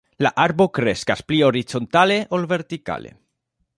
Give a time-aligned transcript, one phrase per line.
[0.25, 3.13] La arbo kreskas pli horizontale ol vertikale.